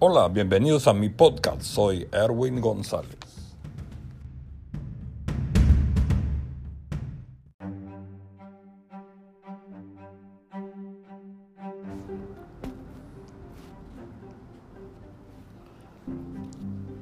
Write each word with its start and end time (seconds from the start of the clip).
Hola, 0.00 0.28
bienvenidos 0.28 0.86
a 0.86 0.92
mi 0.92 1.08
podcast. 1.08 1.60
Soy 1.62 2.06
Erwin 2.12 2.60
González. 2.60 3.18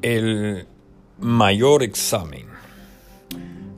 El 0.00 0.66
mayor 1.18 1.82
examen. 1.82 2.46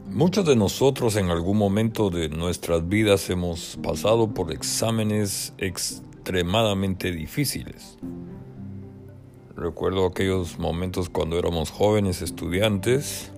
Muchos 0.07 0.47
de 0.47 0.55
nosotros 0.55 1.17
en 1.17 1.31
algún 1.31 1.59
momento 1.59 2.11
de 2.11 2.29
nuestras 2.29 2.89
vidas 2.89 3.29
hemos 3.31 3.77
pasado 3.83 4.33
por 4.33 4.53
exámenes 4.53 5.55
extremadamente 5.59 7.11
difíciles. 7.11 7.99
Recuerdo 9.59 10.07
aquellos 10.07 10.57
momentos 10.57 11.09
cuando 11.09 11.37
éramos 11.37 11.73
jóvenes 11.73 12.23
estudiantes. 12.23 13.33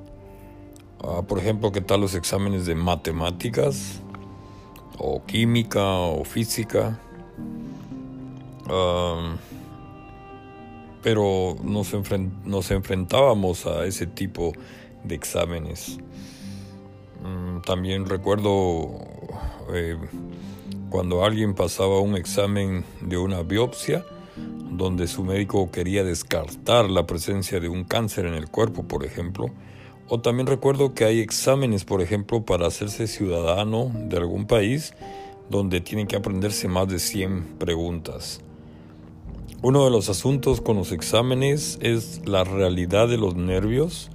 Ah, 1.02 1.22
por 1.26 1.38
ejemplo, 1.38 1.72
¿qué 1.72 1.80
tal 1.80 2.02
los 2.02 2.14
exámenes 2.14 2.66
de 2.66 2.74
matemáticas? 2.74 4.02
O 4.98 5.24
química 5.24 5.82
o 5.82 6.22
física. 6.24 7.00
pero 11.02 11.56
nos, 11.62 11.90
nos, 12.44 12.70
enfrentábamos 12.70 13.64
a 13.64 13.86
ese 13.86 14.06
tipo 14.06 14.52
de 15.02 15.14
exámenes. 15.14 15.96
Mm, 17.24 17.62
también 17.62 18.04
recuerdo 18.04 18.90
eh, 19.72 19.96
cuando 20.90 21.24
alguien 21.24 21.54
pasaba 21.54 21.98
un 22.00 22.14
examen 22.14 22.84
de 23.00 23.16
una 23.16 23.42
biopsia 23.42 24.04
donde 24.70 25.06
su 25.06 25.24
médico 25.24 25.70
quería 25.70 26.04
descartar 26.04 26.90
la 26.90 27.06
presencia 27.06 27.60
de 27.60 27.68
un 27.68 27.84
cáncer 27.84 28.26
en 28.26 28.34
el 28.34 28.48
cuerpo, 28.48 28.84
por 28.84 29.04
ejemplo. 29.04 29.46
O 30.08 30.20
también 30.20 30.46
recuerdo 30.46 30.94
que 30.94 31.04
hay 31.04 31.20
exámenes, 31.20 31.84
por 31.84 32.00
ejemplo, 32.00 32.44
para 32.44 32.66
hacerse 32.66 33.06
ciudadano 33.06 33.90
de 33.94 34.16
algún 34.16 34.46
país, 34.46 34.94
donde 35.48 35.80
tienen 35.80 36.06
que 36.06 36.16
aprenderse 36.16 36.68
más 36.68 36.88
de 36.88 36.98
100 36.98 37.56
preguntas. 37.58 38.40
Uno 39.62 39.84
de 39.84 39.90
los 39.90 40.08
asuntos 40.08 40.60
con 40.60 40.76
los 40.76 40.90
exámenes 40.90 41.78
es 41.82 42.26
la 42.26 42.44
realidad 42.44 43.08
de 43.08 43.18
los 43.18 43.34
nervios 43.34 44.10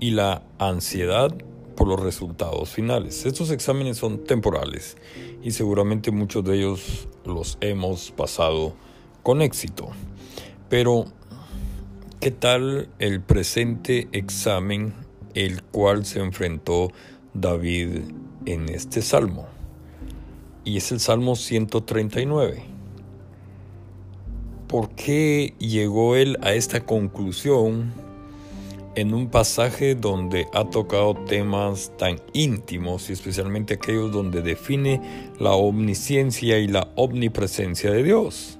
y 0.00 0.12
la 0.12 0.42
ansiedad 0.58 1.36
por 1.76 1.88
los 1.88 2.00
resultados 2.00 2.70
finales. 2.70 3.26
Estos 3.26 3.50
exámenes 3.50 3.98
son 3.98 4.24
temporales 4.24 4.96
y 5.42 5.50
seguramente 5.50 6.10
muchos 6.10 6.42
de 6.44 6.56
ellos 6.56 7.08
los 7.24 7.58
hemos 7.60 8.10
pasado 8.12 8.74
con 9.22 9.42
éxito. 9.42 9.88
Pero, 10.68 11.06
¿qué 12.20 12.30
tal 12.30 12.88
el 12.98 13.20
presente 13.20 14.08
examen 14.12 14.94
el 15.34 15.62
cual 15.62 16.04
se 16.04 16.20
enfrentó 16.20 16.90
David 17.34 18.02
en 18.46 18.68
este 18.68 19.02
salmo? 19.02 19.46
Y 20.64 20.76
es 20.76 20.92
el 20.92 21.00
Salmo 21.00 21.36
139. 21.36 22.62
¿Por 24.68 24.90
qué 24.90 25.54
llegó 25.58 26.14
él 26.16 26.36
a 26.42 26.52
esta 26.52 26.84
conclusión 26.84 27.90
en 28.94 29.14
un 29.14 29.30
pasaje 29.30 29.94
donde 29.94 30.46
ha 30.52 30.68
tocado 30.68 31.14
temas 31.14 31.92
tan 31.96 32.20
íntimos 32.32 33.08
y 33.08 33.14
especialmente 33.14 33.74
aquellos 33.74 34.12
donde 34.12 34.42
define 34.42 35.00
la 35.38 35.52
omnisciencia 35.52 36.58
y 36.58 36.66
la 36.66 36.88
omnipresencia 36.96 37.90
de 37.90 38.02
Dios? 38.02 38.57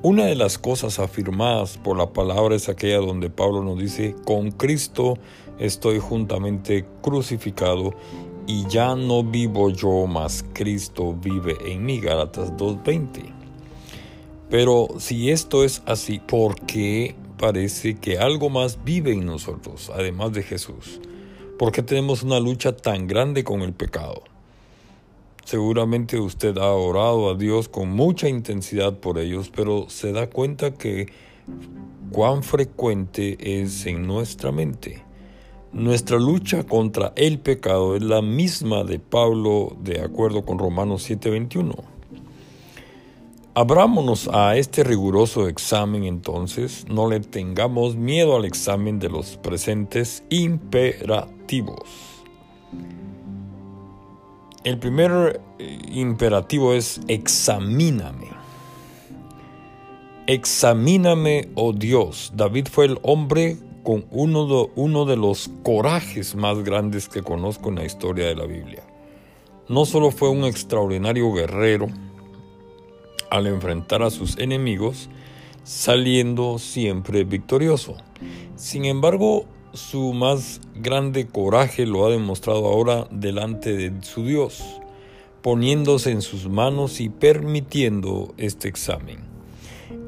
Una 0.00 0.26
de 0.26 0.36
las 0.36 0.58
cosas 0.58 1.00
afirmadas 1.00 1.76
por 1.76 1.96
la 1.98 2.12
palabra 2.12 2.54
es 2.54 2.68
aquella 2.68 2.98
donde 2.98 3.30
Pablo 3.30 3.64
nos 3.64 3.80
dice, 3.80 4.14
con 4.24 4.52
Cristo 4.52 5.18
estoy 5.58 5.98
juntamente 5.98 6.86
crucificado 7.02 7.94
y 8.46 8.64
ya 8.68 8.94
no 8.94 9.24
vivo 9.24 9.70
yo, 9.70 10.06
mas 10.06 10.44
Cristo 10.52 11.14
vive 11.14 11.56
en 11.66 11.84
mí. 11.84 11.98
Galatas 11.98 12.52
2.20. 12.52 13.24
Pero 14.48 14.86
si 14.98 15.30
esto 15.30 15.64
es 15.64 15.82
así, 15.84 16.20
¿por 16.20 16.60
qué 16.60 17.16
parece 17.36 17.96
que 17.96 18.18
algo 18.18 18.50
más 18.50 18.84
vive 18.84 19.12
en 19.12 19.26
nosotros, 19.26 19.90
además 19.92 20.32
de 20.32 20.44
Jesús? 20.44 21.00
¿Por 21.58 21.72
qué 21.72 21.82
tenemos 21.82 22.22
una 22.22 22.38
lucha 22.38 22.76
tan 22.76 23.08
grande 23.08 23.42
con 23.42 23.62
el 23.62 23.72
pecado? 23.72 24.22
Seguramente 25.48 26.20
usted 26.20 26.58
ha 26.58 26.74
orado 26.74 27.30
a 27.30 27.34
Dios 27.34 27.70
con 27.70 27.88
mucha 27.88 28.28
intensidad 28.28 28.98
por 28.98 29.18
ellos, 29.18 29.50
pero 29.50 29.88
se 29.88 30.12
da 30.12 30.28
cuenta 30.28 30.74
que 30.74 31.06
cuán 32.12 32.42
frecuente 32.42 33.62
es 33.62 33.86
en 33.86 34.06
nuestra 34.06 34.52
mente. 34.52 35.02
Nuestra 35.72 36.18
lucha 36.18 36.64
contra 36.64 37.14
el 37.16 37.38
pecado 37.38 37.96
es 37.96 38.02
la 38.02 38.20
misma 38.20 38.84
de 38.84 38.98
Pablo 38.98 39.74
de 39.82 40.02
acuerdo 40.02 40.44
con 40.44 40.58
Romanos 40.58 41.08
7:21. 41.08 41.82
Abrámonos 43.54 44.28
a 44.30 44.54
este 44.58 44.84
riguroso 44.84 45.48
examen 45.48 46.04
entonces, 46.04 46.84
no 46.90 47.08
le 47.08 47.20
tengamos 47.20 47.96
miedo 47.96 48.36
al 48.36 48.44
examen 48.44 48.98
de 48.98 49.08
los 49.08 49.38
presentes 49.38 50.24
imperativos. 50.28 52.18
El 54.64 54.78
primer 54.78 55.40
eh, 55.58 55.78
imperativo 55.88 56.74
es 56.74 57.00
examíname. 57.06 58.28
Examíname, 60.26 61.48
oh 61.54 61.72
Dios. 61.72 62.32
David 62.34 62.66
fue 62.70 62.86
el 62.86 62.98
hombre 63.02 63.56
con 63.82 64.04
uno 64.10 64.46
de, 64.46 64.70
uno 64.74 65.04
de 65.04 65.16
los 65.16 65.48
corajes 65.62 66.34
más 66.34 66.62
grandes 66.64 67.08
que 67.08 67.22
conozco 67.22 67.70
en 67.70 67.76
la 67.76 67.84
historia 67.84 68.26
de 68.26 68.34
la 68.34 68.44
Biblia. 68.44 68.82
No 69.68 69.86
solo 69.86 70.10
fue 70.10 70.28
un 70.28 70.44
extraordinario 70.44 71.32
guerrero 71.32 71.88
al 73.30 73.46
enfrentar 73.46 74.02
a 74.02 74.10
sus 74.10 74.38
enemigos, 74.38 75.08
saliendo 75.62 76.58
siempre 76.58 77.24
victorioso. 77.24 77.96
Sin 78.56 78.86
embargo, 78.86 79.44
su 79.72 80.12
más 80.12 80.60
grande 80.74 81.26
coraje 81.26 81.86
lo 81.86 82.06
ha 82.06 82.10
demostrado 82.10 82.66
ahora 82.66 83.06
delante 83.10 83.76
de 83.76 84.02
su 84.02 84.24
Dios, 84.24 84.62
poniéndose 85.42 86.10
en 86.10 86.22
sus 86.22 86.48
manos 86.48 87.00
y 87.00 87.08
permitiendo 87.08 88.34
este 88.36 88.68
examen. 88.68 89.18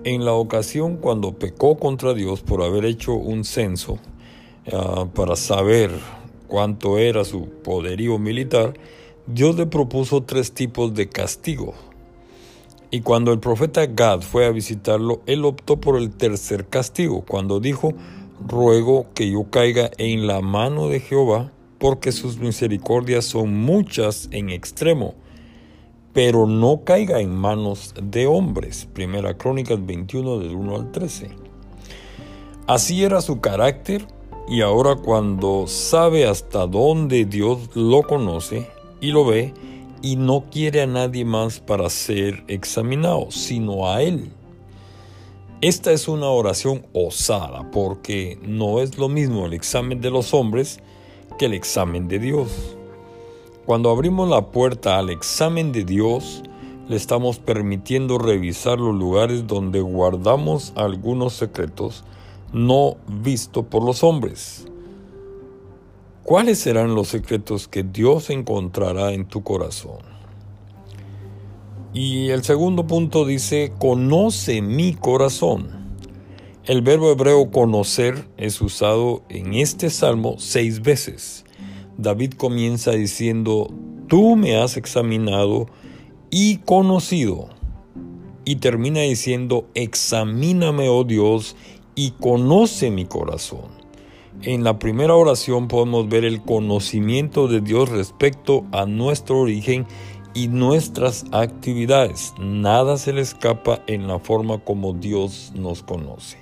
En 0.04 0.25
la 0.25 0.32
ocasión 0.32 0.97
cuando 0.97 1.32
pecó 1.32 1.78
contra 1.78 2.15
Dios 2.15 2.41
por 2.41 2.62
haber 2.62 2.84
hecho 2.84 3.15
un 3.15 3.44
censo 3.44 3.98
ah, 4.72 5.06
para 5.15 5.37
saber 5.37 5.91
cuánto 6.47 6.98
era 6.98 7.25
su 7.25 7.48
poderío 7.48 8.19
militar, 8.19 8.75
Dios 9.27 9.56
le 9.56 9.66
propuso 9.66 10.22
tres 10.22 10.53
tipos 10.53 10.94
de 10.94 11.09
castigo. 11.09 11.75
Y 12.91 13.03
cuando 13.03 13.32
el 13.32 13.38
profeta 13.38 13.87
Gad 13.87 14.22
fue 14.22 14.47
a 14.47 14.50
visitarlo, 14.50 15.21
él 15.27 15.44
optó 15.44 15.81
por 15.81 15.97
el 15.97 16.10
tercer 16.10 16.66
castigo, 16.66 17.25
cuando 17.25 17.60
dijo, 17.60 17.94
ruego 18.46 19.06
que 19.14 19.30
yo 19.30 19.50
caiga 19.50 19.90
en 19.98 20.26
la 20.26 20.40
mano 20.40 20.88
de 20.88 21.00
Jehová, 21.00 21.52
porque 21.78 22.12
sus 22.12 22.38
misericordias 22.38 23.24
son 23.24 23.54
muchas 23.54 24.28
en 24.32 24.50
extremo, 24.50 25.14
pero 26.12 26.46
no 26.46 26.82
caiga 26.84 27.20
en 27.20 27.34
manos 27.34 27.94
de 28.02 28.26
hombres. 28.26 28.86
Primera 28.92 29.36
Crónicas 29.36 29.84
21 29.84 30.38
del 30.38 30.54
1 30.54 30.76
al 30.76 30.92
13. 30.92 31.30
Así 32.66 33.02
era 33.02 33.20
su 33.20 33.40
carácter 33.40 34.06
y 34.48 34.60
ahora 34.60 34.96
cuando 34.96 35.66
sabe 35.66 36.26
hasta 36.26 36.66
dónde 36.66 37.24
Dios 37.24 37.70
lo 37.74 38.02
conoce 38.02 38.66
y 39.00 39.12
lo 39.12 39.24
ve 39.24 39.54
y 40.02 40.16
no 40.16 40.44
quiere 40.50 40.82
a 40.82 40.86
nadie 40.86 41.24
más 41.24 41.60
para 41.60 41.88
ser 41.90 42.44
examinado, 42.48 43.30
sino 43.30 43.88
a 43.88 44.02
Él 44.02 44.30
esta 45.62 45.92
es 45.92 46.09
una 46.09 46.28
oración 46.28 46.86
osada 46.95 47.71
porque 47.71 48.39
no 48.42 48.80
es 48.80 48.97
lo 48.97 49.10
mismo 49.10 49.45
el 49.45 49.53
examen 49.53 50.01
de 50.01 50.10
los 50.10 50.33
hombres 50.33 50.80
que 51.39 51.47
el 51.47 51.53
examen 51.53 52.09
de 52.09 52.18
Dios. 52.18 52.77
Cuando 53.66 53.91
abrimos 53.91 54.30
la 54.30 54.47
puerta 54.47 54.98
al 54.98 55.10
examen 55.10 55.71
de 55.71 55.84
Dios, 55.84 56.42
le 56.89 56.97
estamos 56.97 57.39
permitiendo 57.39 58.16
revisar 58.16 58.78
los 58.78 58.95
lugares 58.95 59.47
donde 59.47 59.80
guardamos 59.83 60.72
algunos 60.77 61.34
secretos 61.34 62.04
no 62.54 62.97
vistos 63.06 63.66
por 63.66 63.84
los 63.84 64.03
hombres. 64.03 64.66
¿Cuáles 66.24 66.59
serán 66.59 66.95
los 66.95 67.09
secretos 67.09 67.68
que 67.68 67.83
Dios 67.83 68.30
encontrará 68.30 69.13
en 69.13 69.27
tu 69.27 69.42
corazón? 69.42 70.19
Y 71.92 72.31
el 72.31 72.45
segundo 72.45 72.87
punto 72.87 73.25
dice, 73.25 73.72
conoce 73.78 74.63
mi 74.63 74.95
corazón. 74.95 75.81
El 76.65 76.83
verbo 76.83 77.10
hebreo 77.10 77.51
conocer 77.51 78.28
es 78.37 78.60
usado 78.60 79.25
en 79.28 79.54
este 79.54 79.91
salmo 79.91 80.37
seis 80.39 80.83
veces. 80.83 81.45
David 81.98 82.34
comienza 82.34 82.92
diciendo, 82.92 83.72
tú 84.07 84.37
me 84.37 84.57
has 84.57 84.77
examinado 84.77 85.66
y 86.31 86.59
conocido. 86.59 87.48
y 88.45 88.57
termina 88.57 89.01
diciendo, 89.01 89.69
examíname, 89.75 90.89
oh 90.89 91.04
Dios, 91.04 91.57
y 91.95 92.13
conoce 92.13 92.91
mi 92.91 93.04
corazón. 93.04 93.81
En 94.42 94.65
la 94.65 94.78
primera 94.78 95.15
oración 95.15 95.69
podemos 95.69 96.09
ver 96.09 96.25
el 96.25 96.41
conocimiento 96.41 97.47
de 97.47 97.60
Dios 97.60 97.91
respecto 97.91 98.65
a 98.72 98.87
nuestro 98.87 99.41
origen 99.41 99.87
y 100.34 100.48
nuestras 100.48 101.24
actividades. 101.32 102.34
Nada 102.38 102.97
se 102.97 103.12
le 103.12 103.21
escapa 103.21 103.82
en 103.86 104.09
la 104.09 104.18
forma 104.18 104.59
como 104.59 104.92
Dios 104.92 105.53
nos 105.54 105.82
conoce. 105.82 106.38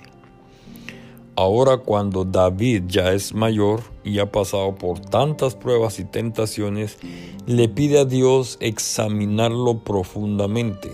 Ahora 1.35 1.77
cuando 1.77 2.25
David 2.25 2.83
ya 2.87 3.13
es 3.13 3.33
mayor 3.33 3.81
y 4.03 4.19
ha 4.19 4.29
pasado 4.29 4.75
por 4.75 4.99
tantas 4.99 5.55
pruebas 5.55 5.99
y 5.99 6.03
tentaciones, 6.03 6.97
le 7.45 7.69
pide 7.69 7.99
a 7.99 8.05
Dios 8.05 8.57
examinarlo 8.59 9.79
profundamente. 9.79 10.91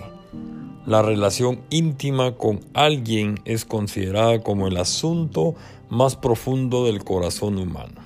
La 0.85 1.01
relación 1.01 1.61
íntima 1.71 2.35
con 2.35 2.59
alguien 2.75 3.39
es 3.45 3.65
considerada 3.65 4.43
como 4.43 4.67
el 4.67 4.77
asunto 4.77 5.55
más 5.89 6.15
profundo 6.15 6.85
del 6.85 7.03
corazón 7.03 7.57
humano. 7.57 8.05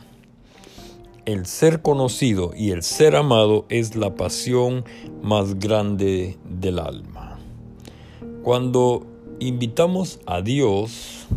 El 1.29 1.45
ser 1.45 1.83
conocido 1.83 2.53
y 2.57 2.71
el 2.71 2.81
ser 2.81 3.15
amado 3.15 3.67
es 3.69 3.95
la 3.95 4.15
pasión 4.15 4.83
más 5.21 5.59
grande 5.59 6.39
del 6.43 6.79
alma. 6.79 7.37
Cuando 8.41 9.05
invitamos 9.37 10.19
a 10.25 10.41
Dios 10.41 11.27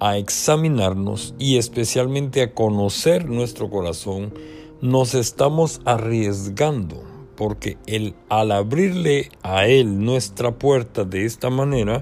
a 0.00 0.16
examinarnos 0.16 1.34
y 1.38 1.58
especialmente 1.58 2.40
a 2.40 2.54
conocer 2.54 3.28
nuestro 3.28 3.68
corazón, 3.68 4.32
nos 4.80 5.14
estamos 5.14 5.82
arriesgando 5.84 7.02
porque 7.36 7.76
el, 7.84 8.14
al 8.30 8.52
abrirle 8.52 9.30
a 9.42 9.66
Él 9.66 10.02
nuestra 10.02 10.52
puerta 10.52 11.04
de 11.04 11.26
esta 11.26 11.50
manera, 11.50 12.00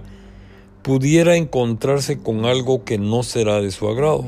pudiera 0.83 1.35
encontrarse 1.35 2.21
con 2.21 2.45
algo 2.45 2.85
que 2.85 2.97
no 2.97 3.25
será 3.25 3.61
de 3.61 3.73
su 3.73 3.89
agrado. 3.89 4.27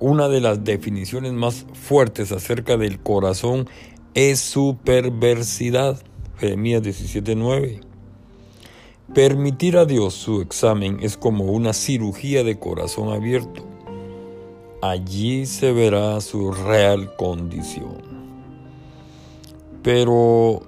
Una 0.00 0.28
de 0.28 0.40
las 0.40 0.62
definiciones 0.62 1.32
más 1.32 1.66
fuertes 1.72 2.30
acerca 2.30 2.76
del 2.76 3.00
corazón 3.00 3.68
es 4.14 4.38
su 4.38 4.76
perversidad. 4.84 6.00
Jeremías 6.38 6.82
17:9. 6.82 7.80
Permitir 9.12 9.76
a 9.76 9.86
Dios 9.86 10.14
su 10.14 10.40
examen 10.40 10.98
es 11.00 11.16
como 11.16 11.46
una 11.46 11.72
cirugía 11.72 12.44
de 12.44 12.60
corazón 12.60 13.08
abierto. 13.08 13.64
Allí 14.82 15.46
se 15.46 15.72
verá 15.72 16.20
su 16.20 16.52
real 16.52 17.16
condición. 17.16 17.96
Pero 19.82 20.62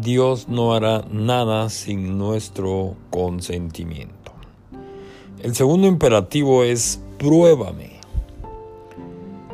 Dios 0.00 0.48
no 0.48 0.72
hará 0.74 1.04
nada 1.10 1.68
sin 1.68 2.16
nuestro 2.16 2.94
consentimiento. 3.10 4.32
El 5.42 5.56
segundo 5.56 5.88
imperativo 5.88 6.62
es 6.62 7.00
pruébame. 7.18 7.91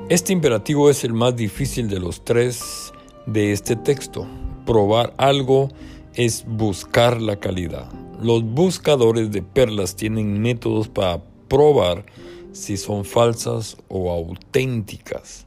Este 0.08 0.32
imperativo 0.32 0.88
es 0.88 1.04
el 1.04 1.12
más 1.12 1.36
difícil 1.36 1.90
de 1.90 2.00
los 2.00 2.24
tres 2.24 2.94
de 3.26 3.52
este 3.52 3.76
texto. 3.76 4.26
Probar 4.64 5.12
algo 5.18 5.68
es 6.14 6.46
buscar 6.48 7.20
la 7.20 7.38
calidad. 7.38 7.92
Los 8.18 8.42
buscadores 8.42 9.30
de 9.30 9.42
perlas 9.42 9.96
tienen 9.96 10.40
métodos 10.40 10.88
para 10.88 11.22
probar 11.48 12.06
si 12.52 12.78
son 12.78 13.04
falsas 13.04 13.76
o 13.88 14.10
auténticas. 14.10 15.44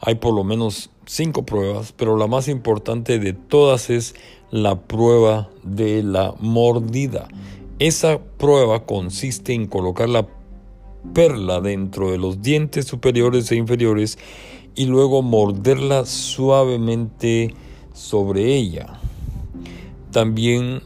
Hay 0.00 0.14
por 0.14 0.32
lo 0.32 0.42
menos 0.42 0.88
cinco 1.04 1.44
pruebas, 1.44 1.92
pero 1.92 2.16
la 2.16 2.26
más 2.26 2.48
importante 2.48 3.18
de 3.18 3.34
todas 3.34 3.90
es 3.90 4.14
la 4.50 4.80
prueba 4.80 5.50
de 5.64 6.02
la 6.02 6.34
mordida. 6.40 7.28
Esa 7.78 8.18
prueba 8.38 8.86
consiste 8.86 9.52
en 9.52 9.66
colocar 9.66 10.08
la 10.08 10.26
perla 11.14 11.60
dentro 11.60 12.10
de 12.10 12.18
los 12.18 12.42
dientes 12.42 12.86
superiores 12.86 13.50
e 13.50 13.56
inferiores 13.56 14.18
y 14.74 14.86
luego 14.86 15.22
morderla 15.22 16.04
suavemente 16.04 17.54
sobre 17.92 18.54
ella. 18.54 19.00
También 20.12 20.82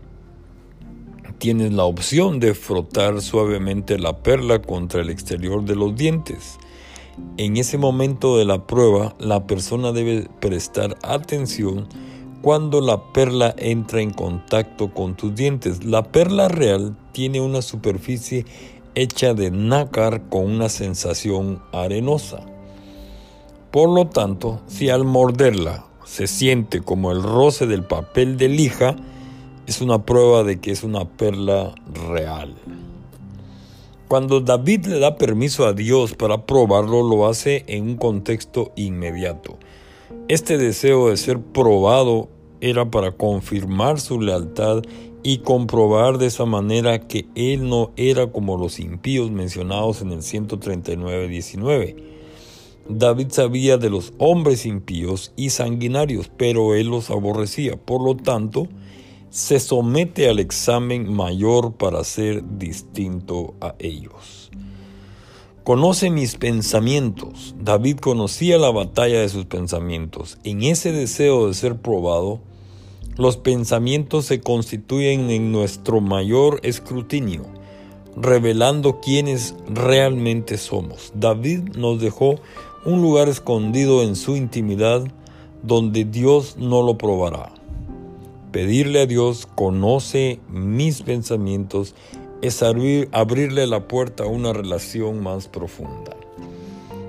tienes 1.39 1.73
la 1.73 1.85
opción 1.85 2.41
de 2.41 2.55
frotar 2.55 3.21
suavemente 3.21 3.99
la 3.99 4.23
perla 4.23 4.63
contra 4.63 5.01
el 5.01 5.11
exterior 5.11 5.65
de 5.65 5.77
los 5.77 5.97
dientes. 5.97 6.59
En 7.37 7.57
ese 7.57 7.79
momento 7.79 8.39
de 8.39 8.45
la 8.45 8.67
prueba, 8.67 9.15
la 9.19 9.47
persona 9.47 9.93
debe 9.93 10.29
prestar 10.41 10.97
atención 11.03 11.89
cuando 12.41 12.81
la 12.81 13.13
perla 13.13 13.55
entra 13.59 14.01
en 14.01 14.11
contacto 14.11 14.93
con 14.95 15.17
tus 15.17 15.35
dientes. 15.35 15.85
La 15.85 16.03
perla 16.05 16.49
real 16.49 16.97
tiene 17.13 17.41
una 17.41 17.61
superficie 17.61 18.45
hecha 18.95 19.35
de 19.35 19.51
nácar 19.51 20.29
con 20.29 20.45
una 20.45 20.69
sensación 20.69 21.63
arenosa. 21.73 22.41
Por 23.71 23.89
lo 23.89 24.07
tanto, 24.07 24.61
si 24.67 24.91
al 24.91 25.05
morderla 25.05 25.87
se 26.05 26.27
siente 26.27 26.83
como 26.83 27.13
el 27.13 27.23
roce 27.23 27.67
del 27.67 27.85
papel 27.85 28.37
de 28.37 28.49
lija, 28.49 28.97
es 29.67 29.81
una 29.81 30.05
prueba 30.05 30.43
de 30.45 30.61
que 30.61 30.73
es 30.73 30.83
una 30.83 31.07
perla 31.07 31.75
real. 32.11 32.55
Cuando 34.09 34.41
David 34.41 34.87
le 34.87 34.99
da 34.99 35.17
permiso 35.17 35.65
a 35.65 35.73
Dios 35.73 36.15
para 36.15 36.45
probarlo, 36.45 37.03
lo 37.03 37.27
hace 37.27 37.65
en 37.67 37.85
un 37.85 37.97
contexto 37.97 38.73
inmediato. 38.77 39.57
Este 40.29 40.59
deseo 40.59 41.09
de 41.09 41.17
ser 41.17 41.41
probado 41.41 42.29
era 42.63 42.91
para 42.91 43.13
confirmar 43.13 44.01
su 44.01 44.21
lealtad 44.21 44.83
y 45.25 45.39
comprobar 45.39 46.17
de 46.19 46.27
esa 46.27 46.47
manera 46.47 47.07
que 47.07 47.27
él 47.35 47.69
no 47.69 47.91
era 47.97 48.29
como 48.29 48.57
los 48.57 48.79
impíos 48.79 49.31
mencionados 49.31 50.01
en 50.01 50.13
el 50.13 50.21
139.19. 50.21 51.97
David 52.89 53.29
sabía 53.31 53.77
de 53.79 53.91
los 53.91 54.13
hombres 54.19 54.65
impíos 54.65 55.33
y 55.37 55.51
sanguinarios, 55.51 56.31
pero 56.37 56.75
él 56.75 56.87
los 56.89 57.11
aborrecía. 57.11 57.77
Por 57.77 58.03
lo 58.03 58.17
tanto, 58.17 58.69
se 59.31 59.61
somete 59.61 60.29
al 60.29 60.39
examen 60.39 61.13
mayor 61.13 61.75
para 61.75 62.05
ser 62.05 62.43
distinto 62.59 63.55
a 63.61 63.75
ellos. 63.79 64.51
Conoce 65.65 66.11
mis 66.11 66.37
pensamientos. 66.37 67.55
David 67.59 67.99
conocía 67.99 68.59
la 68.59 68.71
batalla 68.71 69.21
de 69.21 69.29
sus 69.29 69.47
pensamientos. 69.47 70.39
En 70.43 70.63
ese 70.63 70.91
deseo 70.91 71.47
de 71.47 71.55
ser 71.55 71.77
probado, 71.77 72.41
los 73.17 73.37
pensamientos 73.37 74.27
se 74.27 74.41
constituyen 74.41 75.31
en 75.31 75.53
nuestro 75.53 76.01
mayor 76.01 76.61
escrutinio, 76.63 77.45
revelando 78.17 79.01
quiénes 79.01 79.55
realmente 79.69 80.57
somos. 80.59 81.13
David 81.15 81.77
nos 81.77 82.01
dejó 82.01 82.37
un 82.85 83.03
lugar 83.03 83.29
escondido 83.29 84.03
en 84.03 84.17
su 84.17 84.37
intimidad 84.37 85.05
donde 85.63 86.05
Dios 86.05 86.57
no 86.59 86.83
lo 86.83 86.99
probará. 86.99 87.53
Pedirle 88.51 89.03
a 89.03 89.07
Dios, 89.07 89.47
conoce 89.47 90.41
mis 90.49 91.03
pensamientos, 91.03 91.95
es 92.43 92.63
abrirle 92.63 93.67
la 93.67 93.87
puerta 93.87 94.25
a 94.25 94.27
una 94.27 94.53
relación 94.53 95.23
más 95.23 95.49
profunda. 95.49 96.17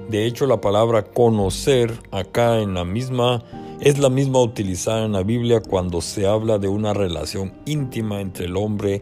De 0.10 0.25
hecho, 0.27 0.45
la 0.45 0.62
palabra 0.62 1.03
conocer 1.03 1.98
acá 2.12 2.60
en 2.60 2.75
la 2.75 2.86
misma 2.86 3.43
es 3.84 4.00
la 4.00 4.10
misma 4.10 4.42
utilizada 4.42 5.04
en 5.04 5.12
la 5.12 5.24
Biblia 5.24 5.60
cuando 5.60 6.00
se 6.00 6.25
habla 6.25 6.58
de 6.58 6.70
una 6.70 6.94
relación 6.94 7.52
íntima 7.66 8.22
entre 8.22 8.46
el 8.46 8.56
hombre 8.56 9.02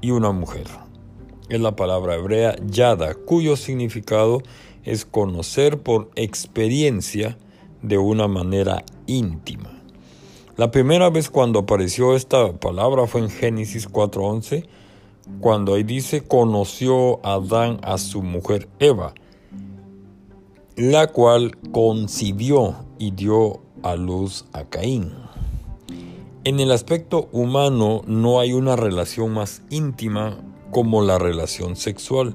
y 0.00 0.10
una 0.10 0.32
mujer. 0.32 0.66
Es 1.50 1.60
la 1.60 1.76
palabra 1.76 2.14
hebrea 2.14 2.56
yada, 2.66 3.14
cuyo 3.14 3.56
significado 3.56 4.42
es 4.84 5.04
conocer 5.04 5.82
por 5.82 6.10
experiencia 6.16 7.36
de 7.82 7.98
una 7.98 8.26
manera 8.26 8.86
íntima. 9.06 9.70
La 10.56 10.70
primera 10.70 11.10
vez 11.10 11.28
cuando 11.28 11.58
apareció 11.58 12.16
esta 12.16 12.54
palabra 12.54 13.06
fue 13.06 13.20
en 13.20 13.28
Génesis 13.28 13.86
4:11, 13.86 14.66
cuando 15.40 15.74
ahí 15.74 15.82
dice, 15.82 16.22
conoció 16.22 17.20
Adán 17.22 17.80
a 17.82 17.98
su 17.98 18.22
mujer 18.22 18.66
Eva, 18.78 19.12
la 20.74 21.08
cual 21.08 21.54
concibió 21.70 22.76
y 22.98 23.10
dio 23.10 23.61
a 23.82 23.96
luz 23.96 24.44
a 24.52 24.64
Caín. 24.64 25.12
En 26.44 26.58
el 26.58 26.72
aspecto 26.72 27.28
humano 27.30 28.02
no 28.06 28.40
hay 28.40 28.52
una 28.52 28.74
relación 28.74 29.32
más 29.32 29.62
íntima 29.70 30.38
como 30.72 31.02
la 31.02 31.18
relación 31.18 31.76
sexual, 31.76 32.34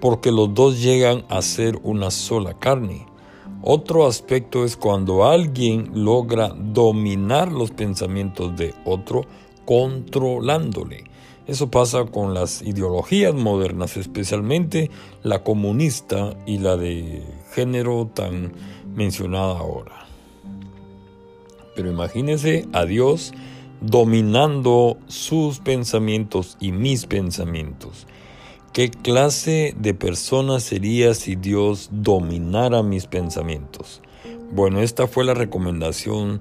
porque 0.00 0.32
los 0.32 0.54
dos 0.54 0.80
llegan 0.80 1.24
a 1.28 1.42
ser 1.42 1.78
una 1.82 2.10
sola 2.10 2.54
carne. 2.54 3.06
Otro 3.62 4.06
aspecto 4.06 4.64
es 4.64 4.76
cuando 4.76 5.26
alguien 5.26 5.90
logra 5.92 6.48
dominar 6.48 7.50
los 7.50 7.72
pensamientos 7.72 8.56
de 8.56 8.74
otro 8.84 9.22
controlándole. 9.64 11.04
Eso 11.46 11.70
pasa 11.70 12.04
con 12.06 12.34
las 12.34 12.62
ideologías 12.62 13.34
modernas, 13.34 13.96
especialmente 13.96 14.90
la 15.22 15.44
comunista 15.44 16.36
y 16.46 16.58
la 16.58 16.76
de 16.76 17.22
género 17.52 18.10
tan 18.12 18.52
mencionada 18.94 19.58
ahora. 19.58 20.05
Pero 21.76 21.90
imagínese 21.90 22.66
a 22.72 22.84
Dios 22.84 23.32
dominando 23.80 24.96
sus 25.06 25.60
pensamientos 25.60 26.56
y 26.58 26.72
mis 26.72 27.06
pensamientos. 27.06 28.06
¿Qué 28.72 28.90
clase 28.90 29.74
de 29.78 29.94
persona 29.94 30.60
sería 30.60 31.14
si 31.14 31.36
Dios 31.36 31.88
dominara 31.92 32.82
mis 32.82 33.06
pensamientos? 33.06 34.02
Bueno, 34.52 34.80
esta 34.80 35.06
fue 35.06 35.24
la 35.24 35.34
recomendación 35.34 36.40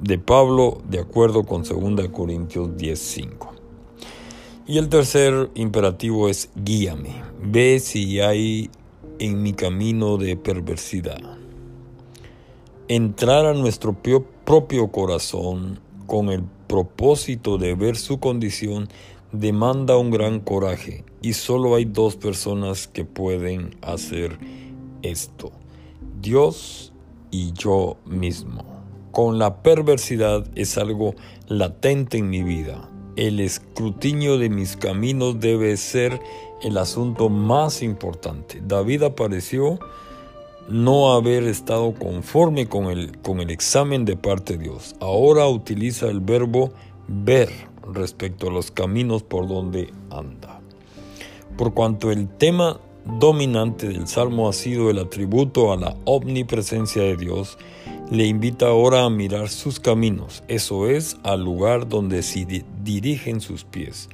de 0.00 0.18
Pablo 0.18 0.82
de 0.88 1.00
acuerdo 1.00 1.44
con 1.44 1.62
2 1.62 2.08
Corintios 2.08 2.76
10:5. 2.76 3.52
Y 4.66 4.78
el 4.78 4.88
tercer 4.88 5.50
imperativo 5.54 6.28
es 6.28 6.50
guíame. 6.56 7.22
Ve 7.40 7.78
si 7.78 8.20
hay 8.20 8.68
en 9.18 9.42
mi 9.42 9.52
camino 9.52 10.16
de 10.16 10.36
perversidad. 10.36 11.20
Entrar 12.88 13.46
a 13.46 13.54
nuestro 13.54 13.92
propio 13.92 14.35
corazón 14.92 15.80
con 16.06 16.28
el 16.28 16.44
propósito 16.68 17.58
de 17.58 17.74
ver 17.74 17.96
su 17.96 18.20
condición 18.20 18.88
demanda 19.32 19.96
un 19.96 20.10
gran 20.10 20.38
coraje 20.38 21.04
y 21.20 21.32
solo 21.32 21.74
hay 21.74 21.84
dos 21.84 22.14
personas 22.14 22.86
que 22.86 23.04
pueden 23.04 23.76
hacer 23.82 24.38
esto, 25.02 25.50
Dios 26.20 26.92
y 27.32 27.52
yo 27.54 27.96
mismo. 28.06 28.64
Con 29.10 29.38
la 29.38 29.62
perversidad 29.62 30.46
es 30.54 30.78
algo 30.78 31.14
latente 31.48 32.18
en 32.18 32.30
mi 32.30 32.42
vida. 32.42 32.88
El 33.16 33.40
escrutinio 33.40 34.38
de 34.38 34.48
mis 34.48 34.76
caminos 34.76 35.40
debe 35.40 35.76
ser 35.76 36.20
el 36.62 36.78
asunto 36.78 37.28
más 37.30 37.82
importante. 37.82 38.62
David 38.64 39.02
apareció 39.02 39.80
no 40.68 41.12
haber 41.12 41.44
estado 41.44 41.94
conforme 41.94 42.66
con 42.66 42.86
el, 42.86 43.18
con 43.18 43.40
el 43.40 43.50
examen 43.50 44.04
de 44.04 44.16
parte 44.16 44.56
de 44.56 44.64
Dios. 44.64 44.96
Ahora 45.00 45.46
utiliza 45.48 46.06
el 46.06 46.20
verbo 46.20 46.72
ver 47.08 47.50
respecto 47.92 48.48
a 48.48 48.52
los 48.52 48.70
caminos 48.70 49.22
por 49.22 49.46
donde 49.48 49.92
anda. 50.10 50.60
Por 51.56 51.72
cuanto 51.72 52.10
el 52.10 52.28
tema 52.28 52.80
dominante 53.18 53.88
del 53.88 54.08
Salmo 54.08 54.48
ha 54.48 54.52
sido 54.52 54.90
el 54.90 54.98
atributo 54.98 55.72
a 55.72 55.76
la 55.76 55.96
omnipresencia 56.04 57.02
de 57.02 57.16
Dios, 57.16 57.56
le 58.10 58.26
invita 58.26 58.66
ahora 58.66 59.04
a 59.04 59.10
mirar 59.10 59.48
sus 59.48 59.80
caminos, 59.80 60.42
eso 60.48 60.88
es, 60.88 61.16
al 61.22 61.42
lugar 61.42 61.88
donde 61.88 62.22
se 62.22 62.64
dirigen 62.82 63.40
sus 63.40 63.64
pies. 63.64 64.08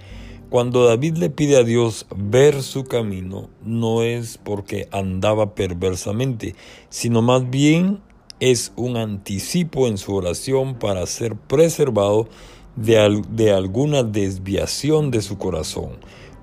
Cuando 0.53 0.85
David 0.85 1.17
le 1.17 1.31
pide 1.31 1.57
a 1.57 1.65
Dios 1.65 2.05
ver 2.15 2.63
su 2.63 2.85
camino, 2.85 3.49
no 3.65 4.03
es 4.03 4.37
porque 4.37 4.87
andaba 4.93 5.55
perversamente, 5.55 6.57
sino 6.91 7.23
más 7.23 7.49
bien 7.49 8.03
es 8.39 8.71
un 8.77 8.99
anticipo 8.99 9.87
en 9.87 9.97
su 9.97 10.15
oración 10.15 10.75
para 10.75 11.07
ser 11.07 11.37
preservado 11.37 12.29
de, 12.77 13.23
de 13.31 13.51
alguna 13.51 14.03
desviación 14.03 15.11
de 15.11 15.23
su 15.23 15.39
corazón, 15.39 15.93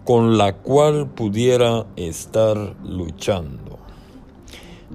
con 0.06 0.40
la 0.40 0.56
cual 0.56 1.12
pudiera 1.12 1.86
estar 1.96 2.58
luchando. 2.84 3.78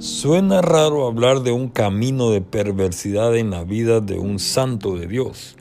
Suena 0.01 0.61
raro 0.61 1.07
hablar 1.07 1.45
de 1.45 1.53
un 1.53 1.69
camino 1.69 2.31
de 2.31 2.41
perversidad 2.41 3.37
en 3.37 3.51
la 3.51 3.63
vida 3.63 4.01
de 4.01 4.19
un 4.19 4.41
santo 4.41 4.97
de 4.97 5.07
Dios. 5.07 5.55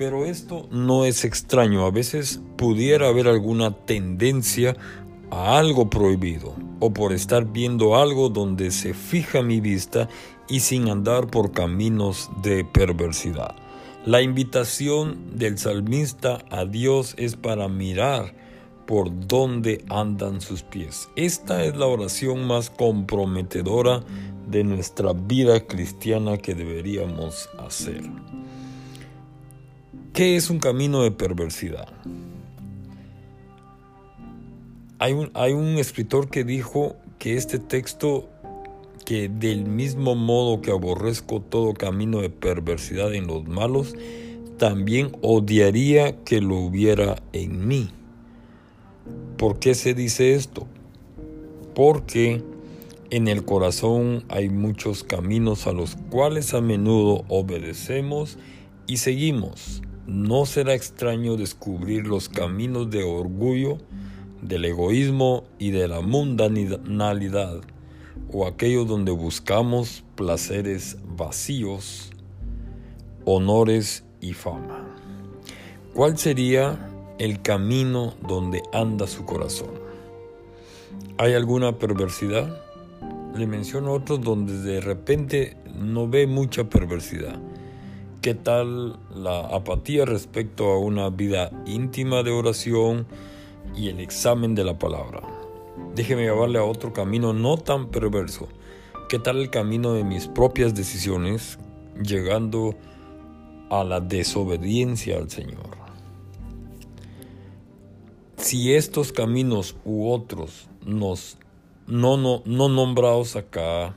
Pero 0.00 0.24
esto 0.24 0.66
no 0.70 1.04
es 1.04 1.26
extraño. 1.26 1.84
A 1.84 1.90
veces 1.90 2.40
pudiera 2.56 3.08
haber 3.08 3.28
alguna 3.28 3.84
tendencia 3.84 4.74
a 5.30 5.58
algo 5.58 5.90
prohibido 5.90 6.54
o 6.78 6.90
por 6.90 7.12
estar 7.12 7.44
viendo 7.44 7.94
algo 7.94 8.30
donde 8.30 8.70
se 8.70 8.94
fija 8.94 9.42
mi 9.42 9.60
vista 9.60 10.08
y 10.48 10.60
sin 10.60 10.88
andar 10.88 11.26
por 11.26 11.52
caminos 11.52 12.30
de 12.42 12.64
perversidad. 12.64 13.54
La 14.06 14.22
invitación 14.22 15.36
del 15.36 15.58
salmista 15.58 16.46
a 16.48 16.64
Dios 16.64 17.14
es 17.18 17.36
para 17.36 17.68
mirar 17.68 18.34
por 18.86 19.10
dónde 19.26 19.84
andan 19.90 20.40
sus 20.40 20.62
pies. 20.62 21.10
Esta 21.14 21.62
es 21.62 21.76
la 21.76 21.84
oración 21.84 22.46
más 22.46 22.70
comprometedora 22.70 24.02
de 24.48 24.64
nuestra 24.64 25.12
vida 25.12 25.66
cristiana 25.66 26.38
que 26.38 26.54
deberíamos 26.54 27.50
hacer. 27.58 28.00
¿Qué 30.12 30.34
es 30.34 30.50
un 30.50 30.58
camino 30.58 31.04
de 31.04 31.12
perversidad? 31.12 31.88
Hay 34.98 35.12
un, 35.12 35.30
hay 35.34 35.52
un 35.52 35.78
escritor 35.78 36.28
que 36.28 36.42
dijo 36.42 36.96
que 37.20 37.36
este 37.36 37.60
texto, 37.60 38.28
que 39.06 39.28
del 39.28 39.66
mismo 39.66 40.16
modo 40.16 40.62
que 40.62 40.72
aborrezco 40.72 41.40
todo 41.40 41.74
camino 41.74 42.20
de 42.22 42.28
perversidad 42.28 43.14
en 43.14 43.28
los 43.28 43.46
malos, 43.46 43.94
también 44.58 45.16
odiaría 45.22 46.24
que 46.24 46.40
lo 46.40 46.56
hubiera 46.56 47.22
en 47.32 47.68
mí. 47.68 47.90
¿Por 49.38 49.60
qué 49.60 49.76
se 49.76 49.94
dice 49.94 50.34
esto? 50.34 50.66
Porque 51.72 52.42
en 53.10 53.28
el 53.28 53.44
corazón 53.44 54.24
hay 54.28 54.48
muchos 54.48 55.04
caminos 55.04 55.68
a 55.68 55.72
los 55.72 55.94
cuales 56.10 56.52
a 56.52 56.60
menudo 56.60 57.24
obedecemos 57.28 58.38
y 58.88 58.96
seguimos 58.96 59.82
no 60.10 60.44
será 60.44 60.74
extraño 60.74 61.36
descubrir 61.36 62.08
los 62.08 62.28
caminos 62.28 62.90
de 62.90 63.04
orgullo, 63.04 63.78
del 64.42 64.64
egoísmo 64.64 65.44
y 65.56 65.70
de 65.70 65.86
la 65.86 66.00
mundanalidad, 66.00 67.60
o 68.32 68.44
aquellos 68.44 68.88
donde 68.88 69.12
buscamos 69.12 70.02
placeres 70.16 70.98
vacíos, 71.16 72.10
honores 73.24 74.02
y 74.20 74.32
fama. 74.32 74.84
¿Cuál 75.94 76.18
sería 76.18 76.90
el 77.20 77.40
camino 77.40 78.14
donde 78.26 78.62
anda 78.72 79.06
su 79.06 79.24
corazón? 79.24 79.70
¿Hay 81.18 81.34
alguna 81.34 81.78
perversidad? 81.78 82.60
Le 83.36 83.46
menciono 83.46 83.92
otros 83.92 84.20
donde 84.20 84.58
de 84.58 84.80
repente 84.80 85.56
no 85.72 86.08
ve 86.08 86.26
mucha 86.26 86.68
perversidad 86.68 87.40
¿Qué 88.22 88.34
tal 88.34 88.98
la 89.14 89.40
apatía 89.46 90.04
respecto 90.04 90.68
a 90.68 90.78
una 90.78 91.08
vida 91.08 91.50
íntima 91.64 92.22
de 92.22 92.30
oración 92.30 93.06
y 93.74 93.88
el 93.88 93.98
examen 93.98 94.54
de 94.54 94.62
la 94.62 94.78
palabra? 94.78 95.22
Déjeme 95.94 96.24
llevarle 96.24 96.58
a 96.58 96.64
otro 96.64 96.92
camino 96.92 97.32
no 97.32 97.56
tan 97.56 97.88
perverso. 97.88 98.46
¿Qué 99.08 99.18
tal 99.18 99.38
el 99.38 99.48
camino 99.48 99.94
de 99.94 100.04
mis 100.04 100.28
propias 100.28 100.74
decisiones 100.74 101.58
llegando 102.02 102.74
a 103.70 103.84
la 103.84 104.00
desobediencia 104.00 105.16
al 105.16 105.30
Señor? 105.30 105.78
Si 108.36 108.74
estos 108.74 109.12
caminos 109.12 109.76
u 109.86 110.10
otros 110.10 110.68
nos 110.84 111.38
no, 111.86 112.18
no, 112.18 112.42
no 112.44 112.68
nombrados 112.68 113.34
acá 113.36 113.96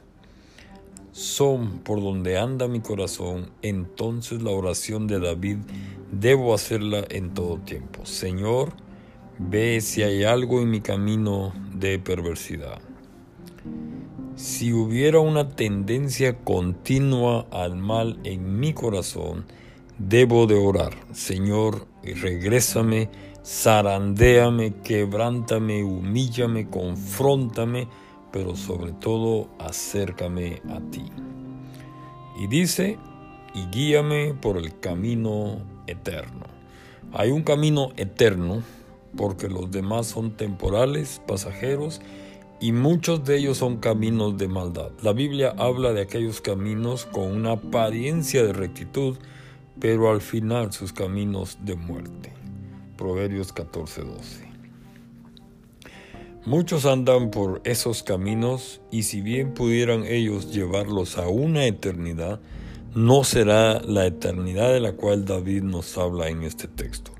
son 1.13 1.79
por 1.79 2.01
donde 2.01 2.39
anda 2.39 2.67
mi 2.67 2.81
corazón, 2.81 3.51
entonces 3.61 4.41
la 4.41 4.49
oración 4.49 5.05
de 5.05 5.19
David 5.19 5.57
debo 6.11 6.55
hacerla 6.55 7.05
en 7.09 7.35
todo 7.35 7.59
tiempo. 7.59 8.03
Señor, 8.05 8.73
ve 9.37 9.79
si 9.79 10.01
hay 10.01 10.23
algo 10.23 10.59
en 10.59 10.71
mi 10.71 10.81
camino 10.81 11.53
de 11.71 11.99
perversidad. 11.99 12.81
Si 14.35 14.73
hubiera 14.73 15.19
una 15.19 15.49
tendencia 15.49 16.39
continua 16.39 17.45
al 17.51 17.75
mal 17.75 18.19
en 18.23 18.59
mi 18.59 18.73
corazón, 18.73 19.45
debo 19.99 20.47
de 20.47 20.55
orar. 20.55 20.93
Señor, 21.11 21.85
regrésame, 22.01 23.09
zarandéame, 23.45 24.73
quebrántame, 24.83 25.83
humíllame, 25.83 26.67
confróntame, 26.67 27.87
pero 28.33 28.55
sobre 28.55 28.91
todo 28.91 29.47
acércame 29.59 30.61
a 30.69 30.81
ti. 30.91 31.05
Y 32.37 32.47
dice, 32.47 32.97
y 33.53 33.67
guíame 33.67 34.33
por 34.33 34.57
el 34.57 34.77
camino 34.79 35.59
eterno. 35.85 36.47
Hay 37.13 37.29
un 37.29 37.43
camino 37.43 37.91
eterno 37.95 38.63
porque 39.15 39.47
los 39.47 39.69
demás 39.69 40.07
son 40.07 40.31
temporales, 40.31 41.21
pasajeros, 41.27 42.01
y 42.59 42.71
muchos 42.71 43.23
de 43.23 43.37
ellos 43.37 43.57
son 43.57 43.77
caminos 43.77 44.37
de 44.37 44.47
maldad. 44.47 44.91
La 45.03 45.13
Biblia 45.13 45.53
habla 45.57 45.93
de 45.93 46.01
aquellos 46.01 46.41
caminos 46.41 47.05
con 47.05 47.25
una 47.25 47.51
apariencia 47.51 48.43
de 48.43 48.53
rectitud, 48.53 49.17
pero 49.79 50.09
al 50.09 50.21
final 50.21 50.71
sus 50.71 50.91
caminos 50.91 51.59
de 51.61 51.75
muerte. 51.75 52.33
Proverbios 52.97 53.53
14:12. 53.53 54.52
Muchos 56.45 56.85
andan 56.85 57.31
por 57.31 57.61
esos 57.63 58.03
caminos 58.03 58.81
y 58.91 59.03
si 59.03 59.21
bien 59.21 59.53
pudieran 59.53 60.03
ellos 60.05 60.51
llevarlos 60.51 61.17
a 61.17 61.29
una 61.29 61.65
eternidad, 61.65 62.41
no 62.93 63.23
será 63.23 63.79
la 63.79 64.05
eternidad 64.05 64.73
de 64.73 64.81
la 64.81 64.91
cual 64.91 65.23
David 65.23 65.63
nos 65.63 65.97
habla 65.97 66.27
en 66.27 66.43
este 66.43 66.67
texto. 66.67 67.13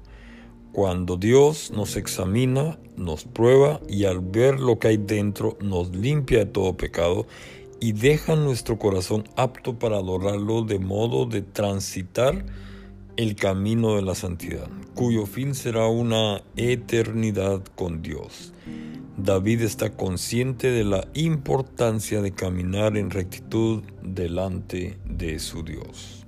Cuando 0.74 1.16
Dios 1.16 1.72
nos 1.74 1.96
examina, 1.96 2.78
nos 2.98 3.24
prueba 3.24 3.80
y 3.88 4.04
al 4.04 4.20
ver 4.20 4.60
lo 4.60 4.78
que 4.78 4.90
hay 4.90 4.98
dentro 4.98 5.58
nos 5.62 5.96
limpia 5.96 6.40
de 6.40 6.46
todo 6.48 6.76
pecado 6.76 7.26
y 7.80 7.94
deja 7.94 8.36
nuestro 8.36 8.78
corazón 8.78 9.24
apto 9.38 9.80
para 9.80 10.00
adorarlo 10.00 10.64
de 10.64 10.80
modo 10.80 11.28
de 11.28 11.44
transitar 11.44 12.46
el 13.16 13.36
camino 13.36 13.96
de 13.96 14.02
la 14.02 14.16
santidad, 14.16 14.68
cuyo 14.96 15.26
fin 15.26 15.56
será 15.56 15.88
una 15.88 16.44
eternidad 16.58 17.64
con 17.76 18.02
Dios. 18.02 18.54
David 19.24 19.62
está 19.62 19.96
consciente 19.96 20.70
de 20.70 20.84
la 20.84 21.08
importancia 21.14 22.22
de 22.22 22.34
caminar 22.34 22.98
en 22.98 23.10
rectitud 23.10 23.82
delante 24.02 24.98
de 25.06 25.40
su 25.40 25.64
Dios. 25.64 26.26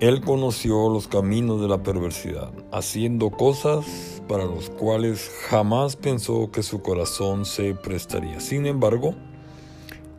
Él 0.00 0.22
conoció 0.22 0.88
los 0.88 1.08
caminos 1.08 1.60
de 1.60 1.68
la 1.68 1.82
perversidad, 1.82 2.50
haciendo 2.72 3.28
cosas 3.28 4.22
para 4.26 4.46
las 4.46 4.70
cuales 4.70 5.30
jamás 5.50 5.96
pensó 5.96 6.50
que 6.50 6.62
su 6.62 6.80
corazón 6.80 7.44
se 7.44 7.74
prestaría. 7.74 8.40
Sin 8.40 8.64
embargo, 8.64 9.14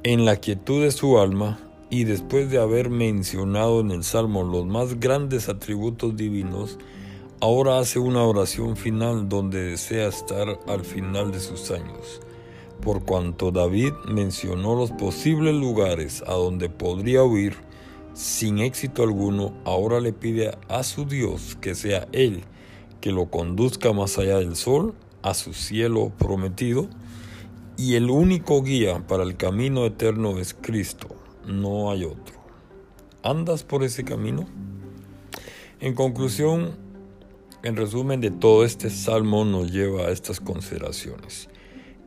en 0.03 0.25
la 0.25 0.35
quietud 0.35 0.83
de 0.83 0.91
su 0.91 1.17
alma, 1.17 1.59
y 1.89 2.03
después 2.03 2.51
de 2.51 2.59
haber 2.59 2.91
mencionado 2.91 3.79
en 3.79 3.89
el 3.89 4.03
Salmo 4.03 4.43
los 4.43 4.67
más 4.67 4.99
grandes 4.99 5.49
atributos 5.49 6.15
divinos, 6.15 6.77
ahora 7.41 7.79
hace 7.79 7.99
una 7.99 8.23
oración 8.23 8.75
final 8.75 9.29
donde 9.29 9.63
desea 9.71 10.07
estar 10.07 10.59
al 10.67 10.85
final 10.85 11.31
de 11.31 11.39
sus 11.39 11.71
años. 11.71 12.21
Por 12.81 13.03
cuanto 13.03 13.51
David 13.51 13.93
mencionó 14.07 14.75
los 14.75 14.91
posibles 14.91 15.53
lugares 15.53 16.23
a 16.27 16.33
donde 16.33 16.69
podría 16.69 17.23
huir 17.23 17.55
sin 18.13 18.59
éxito 18.59 19.03
alguno, 19.03 19.53
ahora 19.65 19.99
le 19.99 20.13
pide 20.13 20.57
a 20.67 20.83
su 20.83 21.05
Dios 21.05 21.57
que 21.61 21.75
sea 21.75 22.07
Él 22.11 22.43
que 23.01 23.11
lo 23.11 23.27
conduzca 23.27 23.93
más 23.93 24.17
allá 24.17 24.39
del 24.39 24.55
sol, 24.55 24.93
a 25.21 25.33
su 25.33 25.53
cielo 25.53 26.11
prometido, 26.17 26.89
y 27.77 27.95
el 27.95 28.09
único 28.09 28.61
guía 28.61 29.07
para 29.07 29.23
el 29.23 29.37
camino 29.37 29.85
eterno 29.85 30.37
es 30.37 30.53
Cristo 30.53 31.15
no 31.49 31.91
hay 31.91 32.05
otro. 32.05 32.35
¿Andas 33.23 33.63
por 33.63 33.83
ese 33.83 34.03
camino? 34.03 34.47
En 35.79 35.93
conclusión, 35.93 36.75
en 37.63 37.75
resumen 37.75 38.21
de 38.21 38.31
todo 38.31 38.65
este 38.65 38.89
salmo 38.89 39.45
nos 39.45 39.71
lleva 39.71 40.03
a 40.03 40.11
estas 40.11 40.39
consideraciones. 40.39 41.49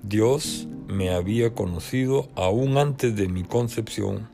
Dios 0.02 0.66
me 0.88 1.10
había 1.10 1.54
conocido 1.54 2.28
aún 2.34 2.76
antes 2.78 3.14
de 3.14 3.28
mi 3.28 3.44
concepción 3.44 4.28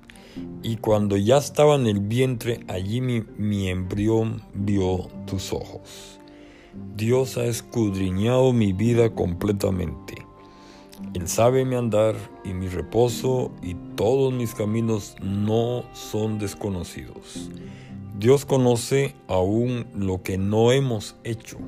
y 0.62 0.76
cuando 0.76 1.16
ya 1.16 1.38
estaba 1.38 1.75
en 1.75 1.87
el 1.87 2.00
vientre, 2.00 2.60
allí 2.68 3.00
mi, 3.00 3.25
mi 3.37 3.68
embrión 3.68 4.42
vio 4.54 5.08
tus 5.26 5.52
ojos. 5.52 6.18
Dios 6.96 7.37
ha 7.37 7.44
escudriñado 7.44 8.52
mi 8.52 8.72
vida 8.72 9.14
completamente 9.14 10.28
él 11.14 11.28
sabe 11.28 11.64
mi 11.64 11.76
andar 11.76 12.16
y 12.44 12.52
mi 12.52 12.68
reposo 12.68 13.52
y 13.62 13.75
todos 13.94 14.32
mis 14.32 14.54
caminos 14.54 15.16
no 15.22 15.84
son 15.92 16.38
desconocidos. 16.38 17.50
Dios 18.18 18.44
conoce 18.44 19.14
aún 19.28 19.87
lo 19.94 20.25
que 20.25 20.38
no 20.38 20.72
hemos 20.72 21.14
hecho. 21.22 21.58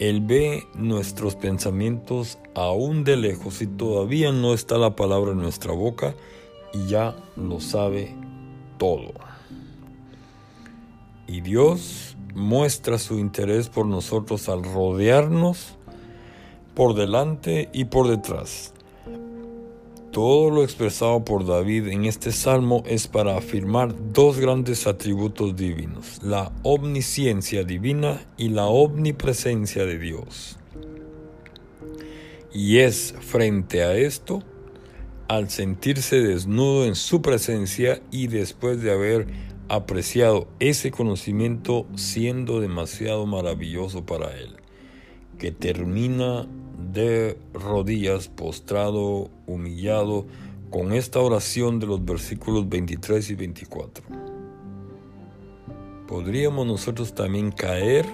Él 0.00 0.20
ve 0.20 0.64
nuestros 0.74 1.36
pensamientos 1.36 2.38
aún 2.56 3.04
de 3.04 3.16
lejos 3.16 3.62
y 3.62 3.68
todavía 3.68 4.32
no 4.32 4.54
está 4.54 4.76
la 4.76 4.96
palabra 4.96 5.30
en 5.30 5.38
nuestra 5.38 5.72
boca 5.72 6.16
y 6.74 6.88
ya 6.88 7.14
lo 7.36 7.60
sabe 7.60 8.12
todo. 8.76 9.12
Y 11.28 11.42
Dios 11.42 12.16
muestra 12.34 12.98
su 12.98 13.18
interés 13.18 13.68
por 13.68 13.86
nosotros 13.86 14.48
al 14.48 14.64
rodearnos 14.64 15.76
por 16.74 16.94
delante 16.94 17.70
y 17.72 17.86
por 17.86 18.08
detrás. 18.08 18.74
Todo 20.16 20.48
lo 20.48 20.64
expresado 20.64 21.26
por 21.26 21.44
David 21.44 21.88
en 21.88 22.06
este 22.06 22.32
salmo 22.32 22.82
es 22.86 23.06
para 23.06 23.36
afirmar 23.36 23.94
dos 24.14 24.38
grandes 24.38 24.86
atributos 24.86 25.54
divinos, 25.56 26.22
la 26.22 26.52
omnisciencia 26.62 27.64
divina 27.64 28.24
y 28.38 28.48
la 28.48 28.64
omnipresencia 28.64 29.84
de 29.84 29.98
Dios. 29.98 30.56
Y 32.50 32.78
es 32.78 33.14
frente 33.20 33.82
a 33.82 33.94
esto, 33.94 34.42
al 35.28 35.50
sentirse 35.50 36.22
desnudo 36.22 36.86
en 36.86 36.94
su 36.94 37.20
presencia 37.20 38.00
y 38.10 38.28
después 38.28 38.80
de 38.80 38.92
haber 38.92 39.26
apreciado 39.68 40.48
ese 40.60 40.92
conocimiento 40.92 41.86
siendo 41.94 42.60
demasiado 42.60 43.26
maravilloso 43.26 44.06
para 44.06 44.34
él, 44.34 44.56
que 45.38 45.52
termina 45.52 46.48
de 46.78 47.38
rodillas, 47.52 48.28
postrado, 48.28 49.30
humillado, 49.46 50.26
con 50.70 50.92
esta 50.92 51.20
oración 51.20 51.78
de 51.78 51.86
los 51.86 52.04
versículos 52.04 52.68
23 52.68 53.30
y 53.30 53.34
24. 53.34 54.04
¿Podríamos 56.06 56.66
nosotros 56.66 57.14
también 57.14 57.50
caer 57.50 58.06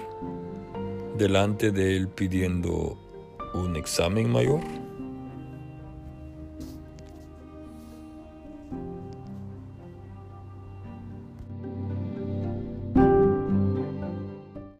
delante 1.17 1.71
de 1.71 1.97
Él 1.97 2.07
pidiendo 2.07 2.97
un 3.53 3.75
examen 3.75 4.31
mayor? 4.31 4.61